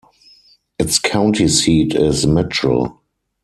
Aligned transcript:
Its 0.79 0.97
county 0.97 1.47
seat 1.47 1.93
is 1.93 2.25
Mitchell. 2.25 3.03